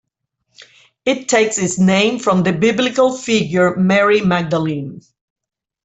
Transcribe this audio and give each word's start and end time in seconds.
It 1.05 1.29
takes 1.29 1.59
its 1.59 1.77
name 1.77 2.17
from 2.17 2.41
the 2.41 2.53
biblical 2.53 3.15
figure 3.15 3.75
Mary 3.75 4.21
Magdalene. 4.21 5.01